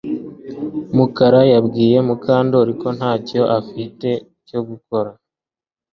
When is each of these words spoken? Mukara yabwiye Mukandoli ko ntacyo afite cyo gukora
Mukara 0.95 1.41
yabwiye 1.53 1.97
Mukandoli 2.07 2.73
ko 2.81 2.87
ntacyo 2.97 3.41
afite 3.59 4.09
cyo 4.47 4.59
gukora 4.67 5.11